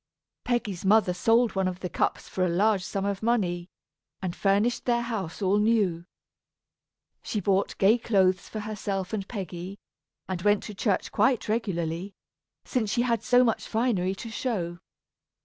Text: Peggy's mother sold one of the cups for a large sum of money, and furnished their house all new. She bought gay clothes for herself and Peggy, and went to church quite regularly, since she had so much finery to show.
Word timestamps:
Peggy's 0.43 0.83
mother 0.83 1.13
sold 1.13 1.53
one 1.53 1.67
of 1.67 1.81
the 1.81 1.87
cups 1.87 2.27
for 2.27 2.43
a 2.43 2.49
large 2.49 2.83
sum 2.83 3.05
of 3.05 3.21
money, 3.21 3.69
and 4.19 4.35
furnished 4.35 4.85
their 4.85 5.03
house 5.03 5.43
all 5.43 5.59
new. 5.59 6.05
She 7.21 7.39
bought 7.39 7.77
gay 7.77 7.99
clothes 7.99 8.49
for 8.49 8.61
herself 8.61 9.13
and 9.13 9.27
Peggy, 9.27 9.77
and 10.27 10.41
went 10.41 10.63
to 10.63 10.73
church 10.73 11.11
quite 11.11 11.47
regularly, 11.47 12.15
since 12.65 12.89
she 12.89 13.03
had 13.03 13.21
so 13.21 13.43
much 13.43 13.67
finery 13.67 14.15
to 14.15 14.31
show. 14.31 14.79